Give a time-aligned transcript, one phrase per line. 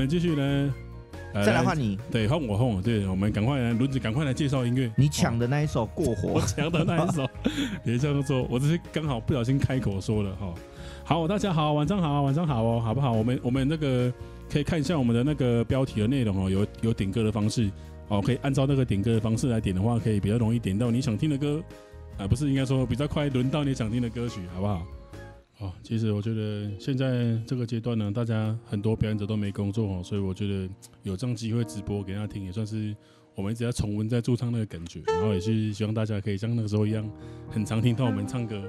[0.00, 0.74] 们继续呢，
[1.34, 4.90] 再来换你，对，换我换我，对，我们赶快来轮子，赶快来介绍音乐。
[4.96, 7.28] 你抢的那一首过火， 我抢的那一首，
[7.84, 10.54] 别这样说，我只是刚好不小心开口说了哈。
[11.04, 13.12] 好，大家好，晚上好，晚上好哦，好不好？
[13.12, 14.10] 我们我们那个
[14.50, 17.70] 可以看一下我们的那个标题的内容哦，有有点歌的方式
[18.08, 21.62] 哦，可以按照那个点歌的方式来点的话，可以比较容易点到你想听的歌
[22.16, 24.82] 啊，不是应该说比较快轮到你想听的歌曲，好不好？
[25.60, 30.68] 哦，其实我觉得现在这个阶段呢，大家很多表演者都没工作哦，所以我觉得
[31.02, 32.96] 有这样机会直播给大家听，也算是
[33.34, 37.06] 我们一直在重温在驻唱那个感觉，然后也是希望大家可以像那个时候一样，
[37.50, 38.62] 很常听到我们唱歌。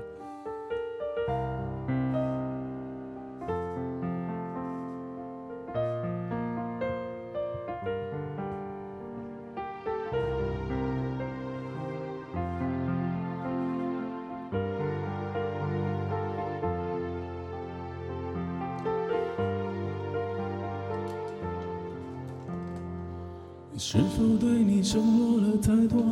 [23.84, 26.04] 是否对你承诺了太多，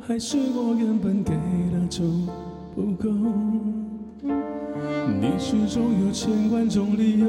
[0.00, 2.04] 还是我原本给的就
[2.76, 3.10] 不够？
[5.20, 7.26] 你始终有千万种理由，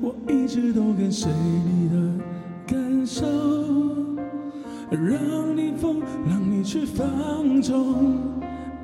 [0.00, 2.24] 我一直都跟随你的
[2.66, 3.26] 感受，
[4.90, 8.16] 让你疯，让你去放纵，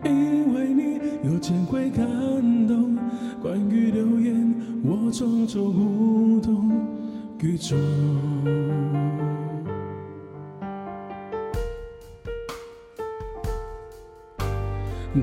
[0.04, 2.06] 因为你有件会感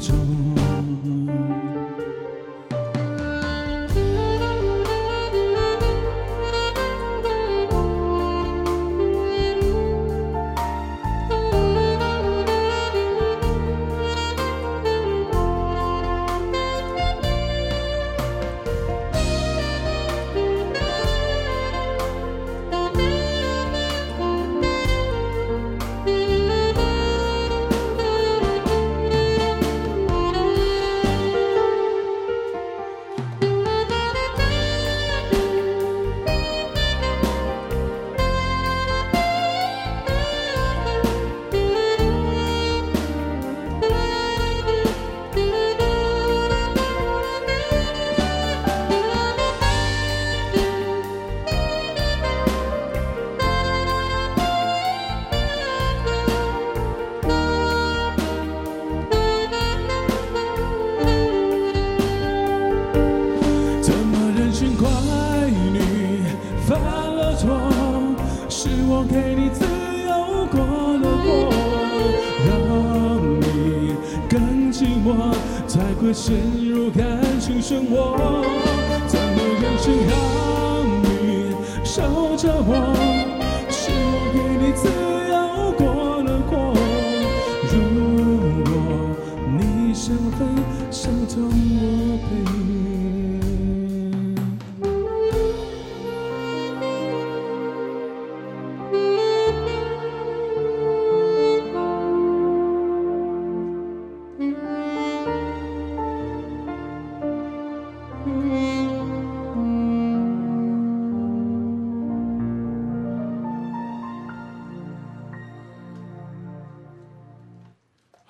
[0.00, 0.49] 陷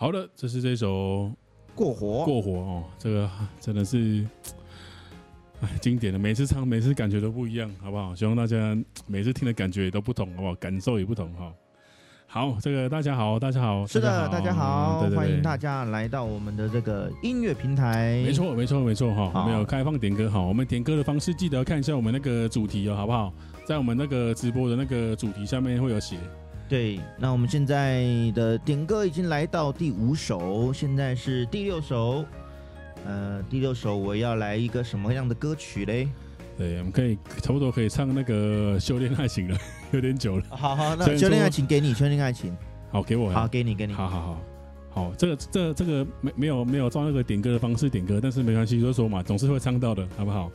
[0.00, 1.30] 好的，这是这首
[1.74, 3.30] 过火过火哦，这个
[3.60, 4.26] 真的是
[5.60, 8.14] 哎经典的，每次唱每次感觉都不一样，好不好？
[8.14, 8.74] 希望大家
[9.06, 10.54] 每次听的感觉也都不同，好不好？
[10.54, 11.52] 感受也不同哈。
[12.26, 18.22] 好，这个大家好，大家好，是的，大家好，欢迎大家来到我们的这个音乐平台。
[18.24, 23.30] 没错，没错，没错哈，好我们有开放点歌哈，我们点歌的方式记得看一下我们那个主题哦，好不好？
[23.66, 26.16] 在我们那个直播的那个主题下面会有写。
[26.70, 32.24] 对，那我们现在的点歌已经来到第五首，现在是第六首。
[33.04, 36.08] 呃，第六首我要来一个什么样的歌曲嘞？
[36.56, 39.58] 对，我们可以差不多可以唱那个《修炼爱情》了，
[39.90, 40.44] 有点久了。
[40.50, 42.52] 好好，那《修炼爱情》给你，《修炼爱情》
[42.92, 43.32] 好给我。
[43.32, 43.92] 好，给你，给你。
[43.92, 44.40] 好好好，
[44.90, 50.48] 好，这个这个、这个没没有没有照那个点歌的方式点歌，但是没关系，就是说嘛，总是会唱到的，好不好？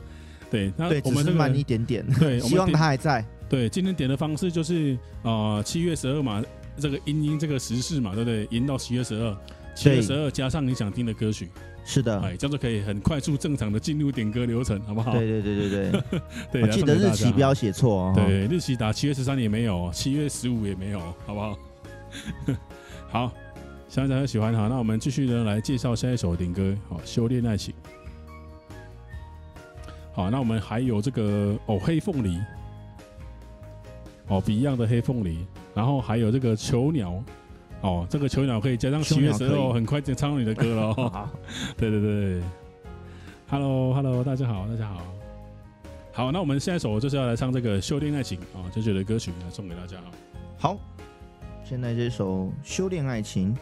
[0.50, 2.06] 对，那我们、这个、只是慢一点点。
[2.18, 3.25] 对，希望他还在。
[3.47, 6.44] 对，今天点的方式就是啊，七月十二嘛，
[6.77, 8.47] 这个音音这个时事嘛，对不对？
[8.50, 9.38] 延到七月十二，
[9.75, 11.50] 七月十二加上你想听的歌曲，
[11.86, 15.13] 是的，哎，这样就可以很快速正常的进入点歌流程，好不好？
[15.13, 16.01] 对对对对对，
[16.53, 18.13] 对，我记得日期不要写错哦。
[18.15, 21.57] 对，日期打七月十三也没有，七月十五也没有，好不好？
[23.07, 23.31] 好，
[23.88, 24.68] 希望大家喜欢哈。
[24.68, 27.74] 那我们继续呢来介绍下一首点歌，好，修炼爱情。
[30.13, 32.39] 好，那我们还有这个哦，黑凤梨。
[34.27, 37.24] 哦，Beyond 的黑凤梨，然后还有这个囚鸟，
[37.81, 40.81] 哦，这个囚鸟可以加上七月十二，很快就唱到你的歌了。
[40.98, 41.30] 哦。
[41.77, 42.42] 对对对
[43.48, 45.01] ，Hello Hello，大家好，大家好，
[46.12, 49.98] 好，那我们下一首就是要来唱这个《修炼爱情》啊，九九的歌曲来送给大家。
[50.57, 50.78] 好，
[51.63, 53.54] 现在这首《修炼爱情》。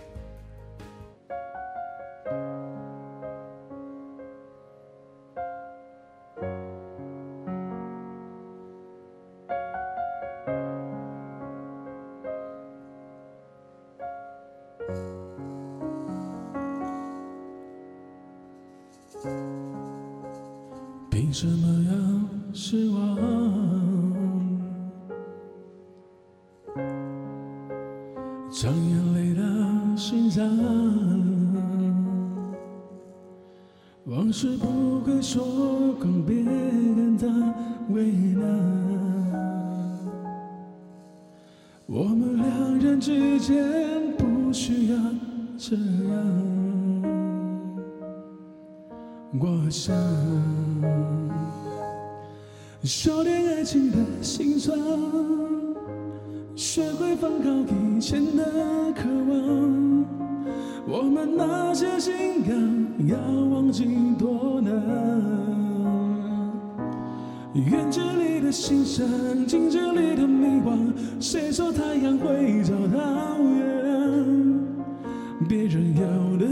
[49.39, 49.95] 我想
[52.83, 54.77] 修炼爱情的心酸，
[56.55, 58.43] 学会放高以前的
[58.93, 60.05] 渴望。
[60.85, 62.55] 我们那些信仰
[63.07, 63.17] 要
[63.49, 63.87] 忘记
[64.19, 64.71] 多难。
[67.55, 69.03] 远距离的欣赏，
[69.47, 70.93] 近距离的迷惘。
[71.19, 73.82] 谁说太阳会找到月亮？
[75.47, 76.01] 别人要
[76.37, 76.49] 的爱，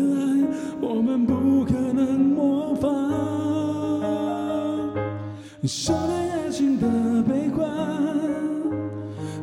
[0.82, 2.90] 我们不可能模仿。
[5.64, 6.88] 修炼爱情的
[7.24, 7.70] 悲观，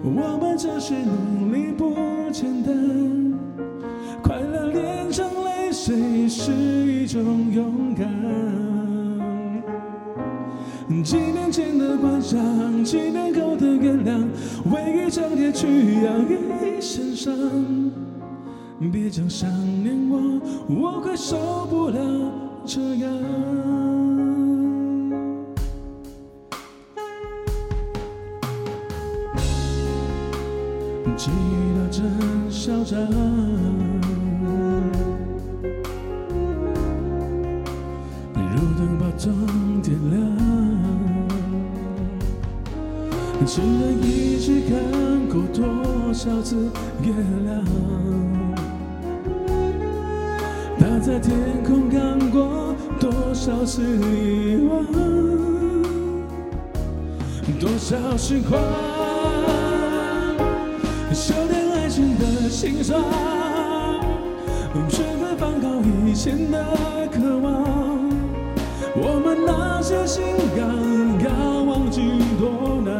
[0.02, 1.94] 我们这些努力不
[2.32, 2.74] 简单。
[4.22, 8.08] 快乐炼成泪水是一种勇敢。
[11.04, 14.26] 几年前的幻想，几年后的原谅，
[14.70, 17.32] 为一张脸去养一身伤。
[18.86, 19.50] 别讲想
[19.82, 21.98] 念我，我快受不了
[22.64, 23.12] 这样。
[31.16, 31.30] 记
[31.74, 32.04] 得真
[32.48, 33.00] 嚣张，
[38.34, 40.18] 如灯把灯点亮，
[43.44, 46.70] 只能一起看过多少次
[47.02, 47.12] 月
[47.44, 48.27] 亮。
[51.08, 51.32] 在天
[51.64, 54.84] 空看过多少次遗忘，
[57.58, 58.60] 多少时光，
[61.14, 63.02] 修炼爱情的心酸，
[64.90, 66.62] 学会放高以前的
[67.10, 67.64] 渴望。
[68.94, 70.22] 我们那些信
[70.58, 70.60] 仰
[71.24, 72.02] 要忘记
[72.38, 72.92] 多难，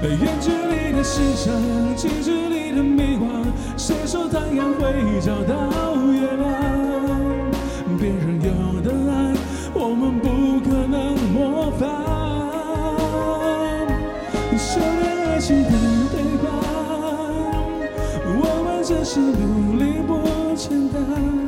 [0.00, 0.80] 远距离。
[0.92, 1.54] 的欣赏，
[1.96, 3.44] 近距离的迷惘。
[3.76, 6.48] 谁说太阳会找到月亮？
[7.98, 9.34] 别人有的爱，
[9.74, 11.80] 我们不可能模仿。
[14.56, 15.70] 修炼爱情的
[16.12, 16.44] 悲欢，
[18.26, 21.39] 我们只是努力不简单。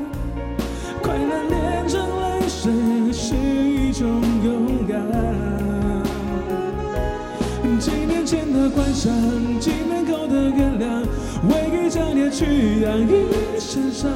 [8.75, 9.13] 关上，
[9.61, 11.05] 几年后的原谅，
[11.49, 13.27] 为一张脸去养一
[13.59, 14.11] 身伤。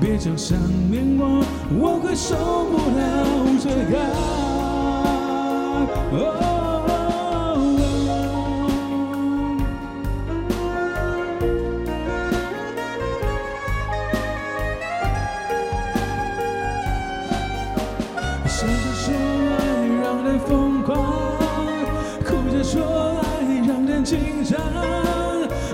[0.00, 0.56] 别讲想
[0.90, 1.44] 念我，
[1.78, 2.36] 我会受
[2.70, 3.02] 不了
[3.60, 3.98] 这样。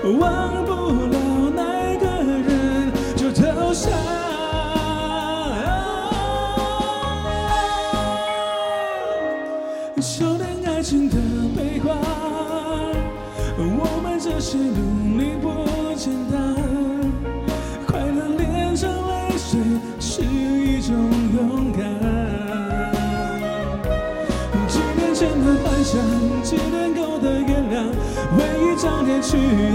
[0.04, 0.43] 哦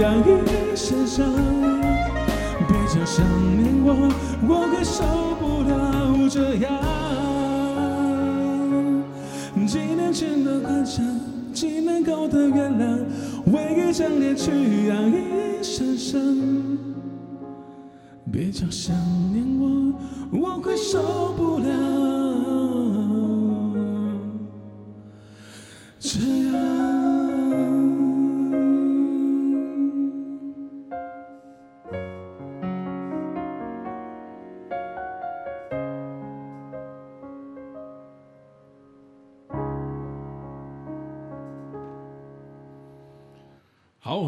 [0.00, 1.30] 去养一身伤，
[2.66, 3.22] 别讲想
[3.58, 3.88] 念我，
[4.48, 5.04] 我会受
[5.38, 6.72] 不了这样。
[9.66, 11.04] 几年前的幻想，
[11.52, 13.04] 几年后的原谅，
[13.52, 16.18] 为一张脸去养一身伤，
[18.32, 18.96] 别讲想
[19.32, 19.92] 念我，
[20.32, 21.68] 我会受不了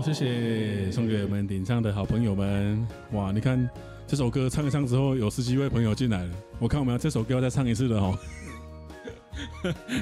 [0.03, 2.85] 谢谢送给我们顶上的好朋友们。
[3.13, 3.71] 哇，你看
[4.05, 6.31] 这首歌唱一唱之后，有十几位朋友进来了。
[6.59, 8.19] 我看我们要这首歌要再唱一次了哦。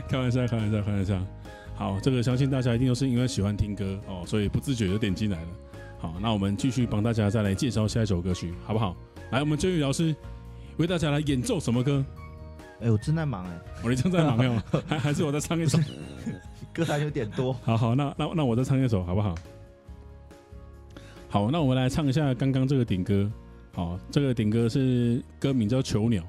[0.08, 1.20] 开玩笑，开玩笑，开玩笑。
[1.74, 5.48] 好，这个相信大家一定都是因为喜欢听歌哦，所以不自觉就点进来了。
[5.98, 8.96] 好，那我们继续帮大家再来介绍下一首歌曲，好不好？
[9.32, 10.16] 来，我们娟宇老师
[10.78, 12.02] 为大家来演奏什么歌？
[12.80, 13.50] 哎，我正在忙哎。
[13.84, 15.78] 我你正在忙哟，还还是我再唱一首？
[16.72, 17.52] 歌还有点多。
[17.62, 19.34] 好好，那那那我再唱一首，好不好？
[21.32, 23.30] 好，那我们来唱一下刚刚这个顶歌。
[23.72, 26.20] 好，这个顶歌是歌名叫《囚鸟》。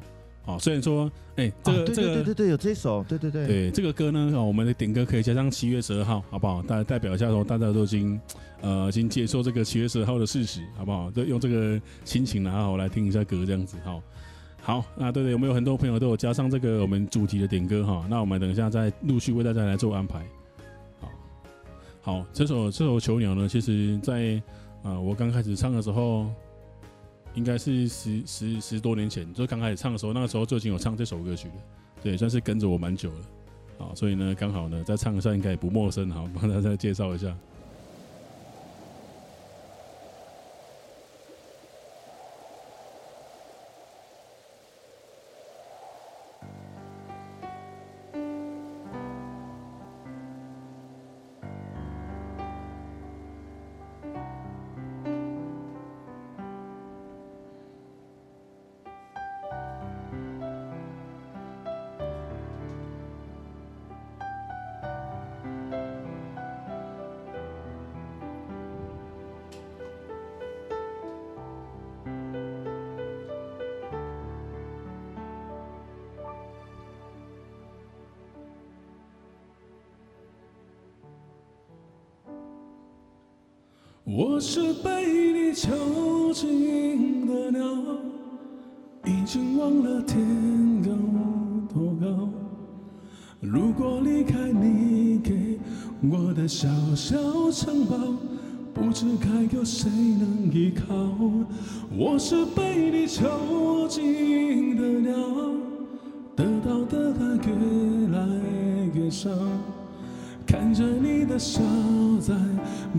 [0.43, 6.61] 好，虽然说，哎、欸，这个、啊、对对对对，对，有这首，对对对，对这个歌呢，我们的顶歌可以加上七月十二号，好不好？
[6.61, 8.21] 大家代表一下说，大家都已经
[8.61, 11.09] 呃已经接受这个七月十二号的事实，好不好？
[11.09, 13.77] 就用这个心情然后来听一下歌，这样子。
[13.83, 14.03] 好，
[14.61, 18.05] 好，那对对，有没有很多朋友都有加上这个我们主题的点歌哈？
[18.07, 20.23] 那我们等一下再陆续为大家来做安排。
[20.99, 21.09] 好，
[22.01, 24.39] 好，这首这首《囚鸟》呢，其实在。
[24.83, 26.27] 啊，我刚开始唱的时候，
[27.33, 31.53] 应该是十十十多年前，就刚开始唱的时候，那个时候就已经有唱这首歌曲了，
[32.01, 37.37] 对，算是跟着我蛮久了，啊，所以呢，刚好呢，再唱一下应该也不陌生，好，帮大家介绍一下。
[84.13, 87.63] 我是被你囚禁的鸟，
[89.05, 90.19] 已经忘了天
[90.83, 90.91] 高
[91.73, 92.29] 多高。
[93.39, 95.57] 如果离开你给
[96.03, 97.17] 我的小小
[97.53, 97.95] 城堡，
[98.73, 100.93] 不知该有谁能依靠。
[101.97, 105.15] 我是被你囚禁的鸟，
[106.35, 108.27] 得到的爱越来
[108.93, 109.29] 越少。
[110.51, 111.61] 看着你的笑
[112.19, 112.33] 在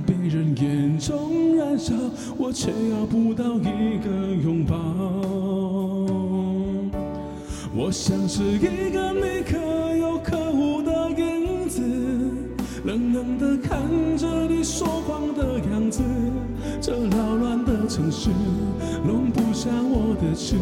[0.06, 1.92] 别人眼中燃烧
[2.38, 4.74] 我却要不到一个拥抱。
[7.76, 9.58] 我像是一个你可
[9.94, 11.82] 有可无的影子
[12.84, 13.82] 冷冷的看
[14.16, 16.02] 着你说谎的样子
[16.80, 18.30] 这撩乱的城市。
[19.62, 20.56] 下我的痴。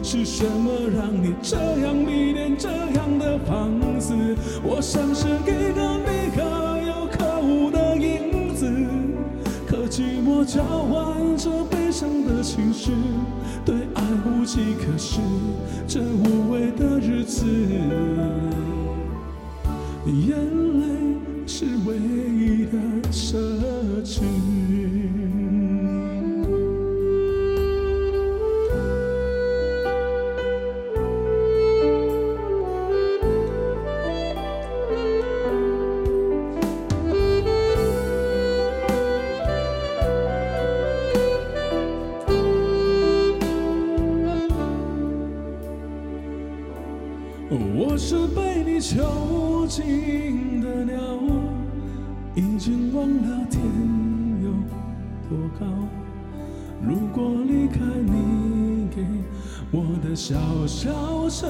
[0.00, 3.68] 是什么让你这样迷恋这样的放
[4.00, 4.14] 肆？
[4.62, 6.40] 我像是一个你可
[6.86, 8.70] 有可无的影子，
[9.66, 12.92] 可寂寞交换着悲伤的情绪，
[13.64, 15.18] 对爱无计可施，
[15.88, 17.44] 这无味的日子，
[20.06, 20.38] 眼
[20.78, 20.86] 泪
[21.44, 22.78] 是唯一的
[23.10, 23.34] 奢
[24.04, 24.20] 侈。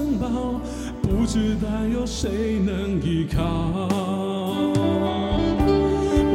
[0.09, 0.61] 小城堡，
[1.03, 3.43] 不知道有谁能依靠。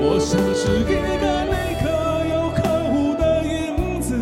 [0.05, 0.91] 我像是一个
[1.49, 1.89] 你可
[2.29, 2.61] 有可
[2.93, 4.13] 无的影子，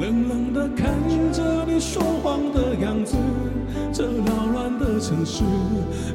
[0.00, 0.94] 冷冷的看
[1.32, 3.16] 着你说谎的样子。
[3.92, 5.42] 这扰乱的城市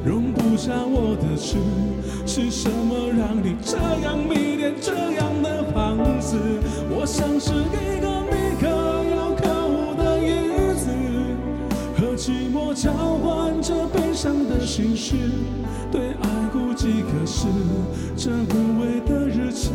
[0.04, 1.58] 容不下我的痴，
[2.26, 6.36] 是什么让你这样迷恋这样的房子？
[6.90, 8.21] 我像是一个
[12.74, 15.14] 交换着悲伤的心事，
[15.90, 17.46] 对爱无计可是，
[18.16, 19.70] 这无味的日子，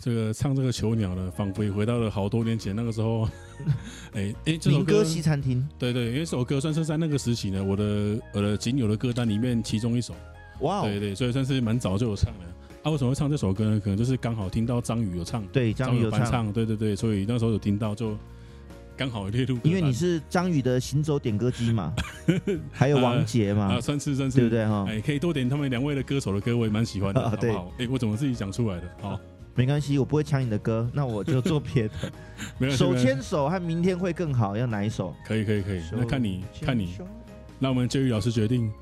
[0.00, 3.28] 这个唱这个囚鸟的，仿佛也回到了好多年前那个时候。
[4.14, 10.14] 哎哎，这首歌，歌西餐厅，对对，因为这首歌算是在那个时期呢，我的我的仅有的歌单里面其中一首。
[10.60, 12.44] 哇、wow，对对，所以算是蛮早就有唱的。
[12.82, 13.78] 啊，为什么会唱这首歌呢？
[13.78, 18.16] 可能就是刚好听到张宇有唱，对，张宇有唱，唱，对对对，所以那时候有听到，就
[18.96, 19.58] 刚好列入。
[19.62, 21.92] 因为你是张宇的行走点歌机嘛，
[22.72, 24.86] 还有王杰嘛，啊，算是算是，对不对哈？
[24.88, 27.70] 哎，可以多点他们两位的歌手的歌，我也蛮喜欢的，好不好？
[27.78, 28.90] 哎，我怎么自己讲出来的？
[29.02, 29.20] 好。
[29.60, 31.94] 没关系，我不会抢你的歌，那我就做别的。
[32.56, 35.14] 没有手牵手和明天会更好，要哪一首？
[35.26, 36.96] 可以可以可以，那看你看你。
[37.58, 38.72] 那我们教育老师决定，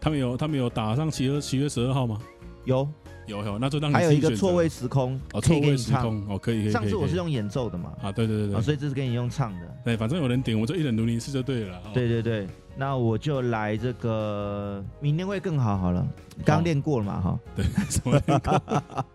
[0.00, 2.18] 他们有他们有打上七月七月十二号吗？
[2.64, 2.88] 有
[3.26, 6.72] 有有，那就当还有一个错位时空哦，错位时空哦，可以可以。
[6.72, 7.92] 上次我是用演奏的嘛？
[8.00, 9.76] 啊，对对对对，所以这是给你用唱的。
[9.84, 11.78] 对，反正有人点，我就一人努力一次就对了。
[11.92, 16.06] 对对对，那我就来这个明天会更好好了，
[16.46, 17.38] 刚练过了嘛哈？
[17.54, 19.04] 对，什么？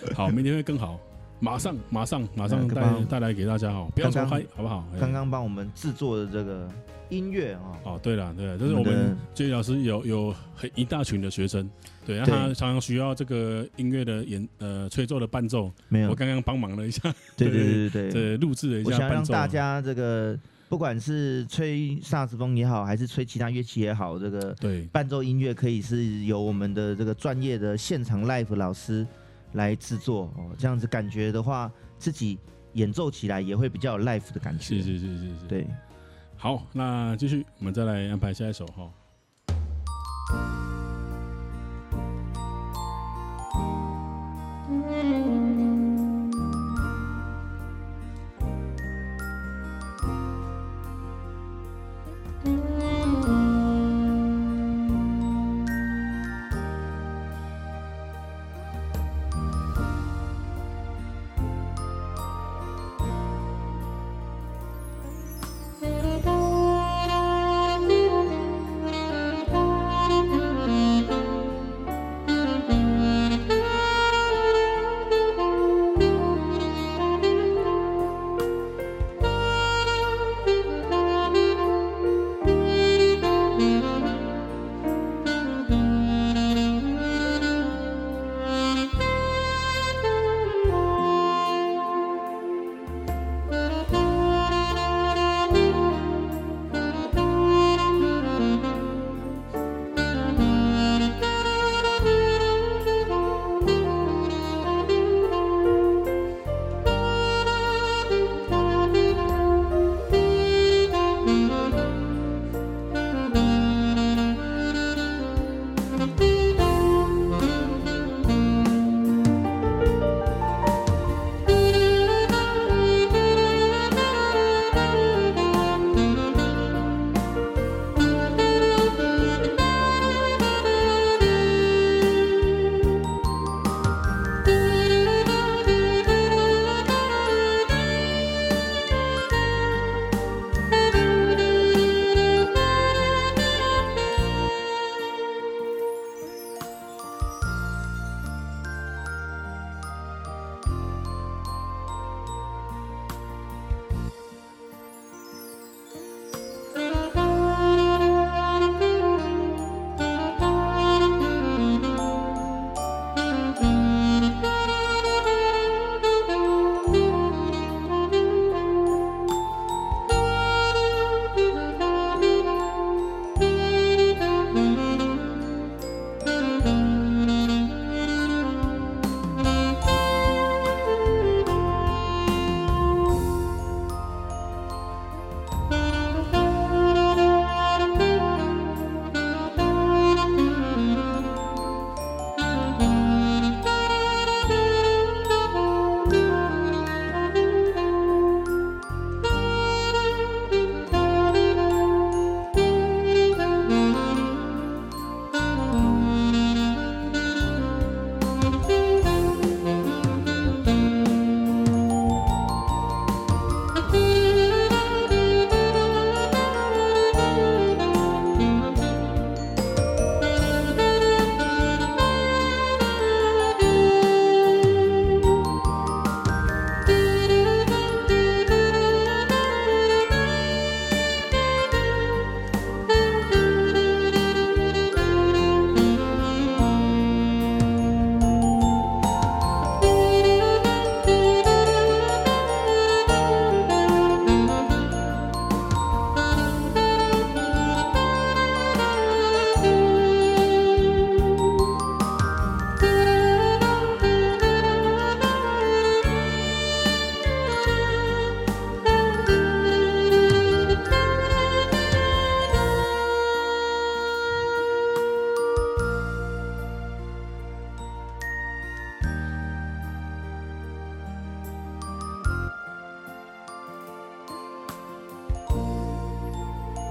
[0.14, 0.98] 好，明天会更好。
[1.40, 4.84] 马上，马上，马上带带来给大家哦，不要走开，好不好？
[4.98, 6.68] 刚刚帮我们制作的这个
[7.10, 11.70] 音乐啊，哦，对了，对了，就是我们这位老师有有很一大群的学生，
[12.04, 17.02] 对，让他常常需要这个音乐的演呃吹奏的伴奏，没有，我刚刚帮忙了一下，
[17.36, 20.36] 对对对 对对，录制了一下，我想让大家这个
[20.68, 24.82] 不管是吹萨克斯风也好，还是吹其他乐器也好，这个对。
[24.86, 29.06] 伴奏音乐可以是由我们的这个专业的现场 live 老师。
[29.52, 32.38] 来制作哦，这样子感觉的话，自己
[32.74, 34.76] 演奏起来也会比较有 life 的感觉。
[34.76, 35.66] 是是是是是，对。
[36.36, 38.90] 好，那继续，我们再来安排下一首哈。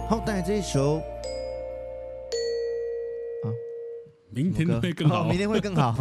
[0.10, 1.00] 好，带来这一首。
[3.44, 3.52] 啊，
[4.30, 5.94] 明天会更好，哦、明天会更好。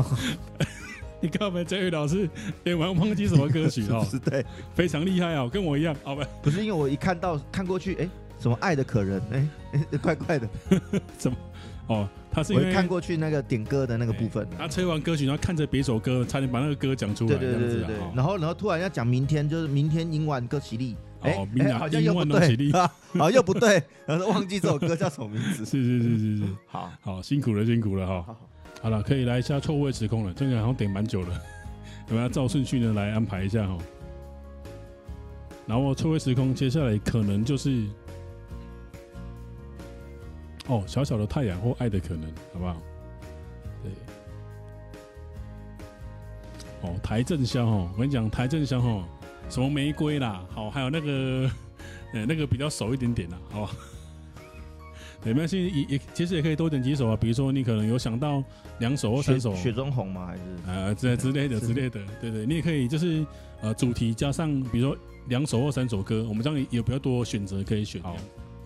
[1.21, 2.31] 你看我们这位老师
[2.63, 4.07] 演完忘记什么歌曲哦？
[4.09, 6.25] 是对，非常厉害哦，跟我一样，好吧？
[6.41, 9.49] 不是因为我一看到看过去，哎、欸，什么爱的可人，哎、
[9.91, 10.49] 欸，怪怪的，
[11.19, 11.37] 怎么？
[11.89, 17.97] 哦，他是因为看过去那个点歌的那个部分，他吹完歌曲，然后看着别首歌，差点把那个歌讲出来，对对对对对。
[18.15, 20.95] 然后然后突然要讲明天，就是明天英晚歌起立，
[21.27, 22.73] 哎，好像又不对，
[23.19, 25.65] 好又不对，然后忘记这首歌叫什么名字。
[25.65, 28.37] 是是是是是，好好辛苦了辛苦了哈。
[28.83, 31.41] 好了，可以来一下错位时空了，这个好像点蛮久了，
[32.09, 33.77] 我们要照顺序呢来安排一下哈。
[35.67, 37.85] 然后错位时空接下来可能就是。
[40.69, 42.77] 哦，小小的太阳或爱的可能，好不好？
[43.85, 43.93] 对。
[46.83, 49.05] 哦，台正宵哦，我跟你讲，台正宵哦，
[49.49, 51.51] 什么玫瑰啦，好，还有那个，
[52.13, 53.71] 呃，那个比较熟一点点啦，好吧？
[55.23, 58.43] 对，没关系，也也其实也可以多点几首啊，比如说你可能有想到
[58.79, 60.27] 两首或三首，雪中红吗？
[60.27, 63.25] 还是呃之 之类的之类的，对对，你也可以就是
[63.61, 64.97] 呃主题加上，比如说
[65.29, 68.03] 两首或三首歌，我们这样有比较多选择可以选。
[68.03, 68.17] 好。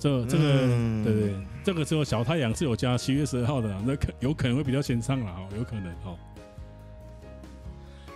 [0.02, 6.16] 这这个、嗯、对对，这个时候小太阳是有加七月十二号的，那可有可能会比较先上了哈，有可能哈。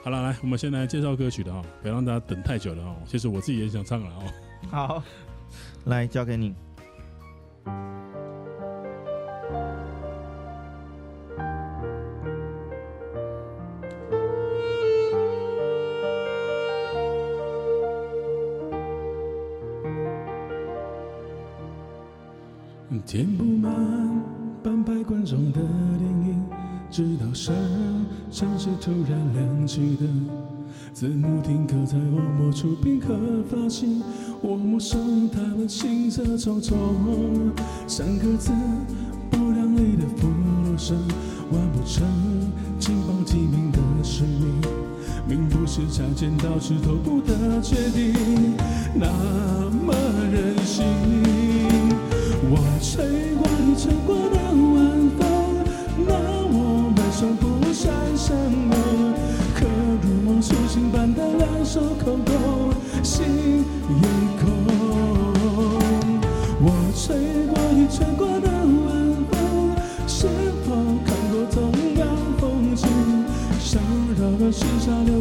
[0.04, 2.94] 好了，来，我们先来介绍歌曲的哈，不要让大家等太久了哈。
[3.06, 4.22] 其实我自己也想唱了哦。
[4.70, 5.02] 好，
[5.86, 6.54] 来交给你。
[23.06, 23.72] 填不满
[24.62, 25.60] 半排观众的
[26.94, 27.52] 直到山
[28.30, 30.28] 城市突然亮起灯，
[30.92, 33.18] 字幕定格在我摸出片刻
[33.50, 34.00] 发型，
[34.40, 36.72] 我目送他们行色匆匆，
[37.88, 38.52] 三个字
[39.28, 40.96] 不量力的俘虏生，
[41.50, 42.06] 完不成
[42.78, 44.60] 金榜题名的使命，
[45.28, 48.14] 命不是擦剪刀石头布的决定，
[48.94, 49.92] 那么
[50.32, 51.13] 任性。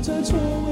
[0.04, 0.63] 在错。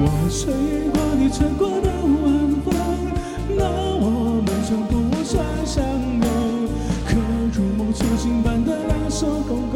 [0.00, 0.52] 我吹
[0.90, 1.88] 过你吹过的
[2.22, 2.26] 晚
[2.64, 2.66] 风，
[3.56, 3.64] 那
[3.96, 4.92] 我们就不
[5.24, 6.26] 算相拥。
[7.06, 7.16] 可
[7.54, 9.67] 如梦初醒般的两手空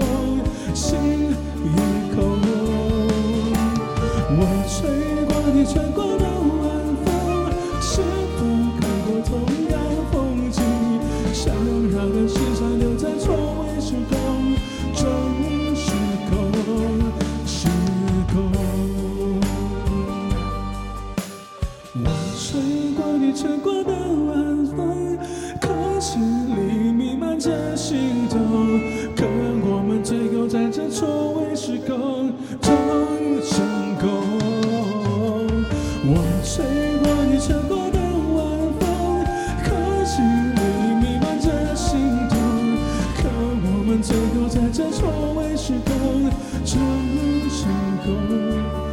[44.00, 46.30] 最后在这错位时空
[46.64, 47.60] 中成
[48.04, 48.91] 空。